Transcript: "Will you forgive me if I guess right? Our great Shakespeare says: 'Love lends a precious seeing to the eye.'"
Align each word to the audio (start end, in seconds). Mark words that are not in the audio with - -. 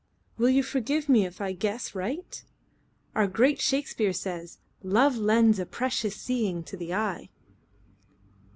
"Will 0.35 0.49
you 0.49 0.63
forgive 0.63 1.07
me 1.09 1.27
if 1.27 1.39
I 1.41 1.51
guess 1.51 1.93
right? 1.93 2.43
Our 3.13 3.27
great 3.27 3.61
Shakespeare 3.61 4.13
says: 4.13 4.57
'Love 4.81 5.15
lends 5.15 5.59
a 5.59 5.65
precious 5.67 6.15
seeing 6.15 6.63
to 6.63 6.75
the 6.75 6.91
eye.'" 6.95 7.29